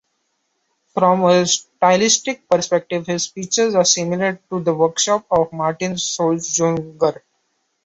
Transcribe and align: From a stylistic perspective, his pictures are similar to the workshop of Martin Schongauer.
From 0.95 1.25
a 1.25 1.45
stylistic 1.45 2.49
perspective, 2.49 3.05
his 3.05 3.27
pictures 3.27 3.75
are 3.75 3.85
similar 3.85 4.41
to 4.49 4.59
the 4.63 4.73
workshop 4.73 5.27
of 5.29 5.53
Martin 5.53 5.91
Schongauer. 5.93 7.21